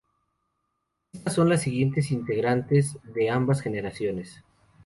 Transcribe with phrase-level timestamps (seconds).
[1.13, 4.43] Estas son las siguientes integrantes de ambas generaciones.